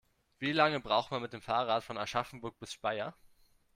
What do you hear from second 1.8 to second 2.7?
von Aschaffenburg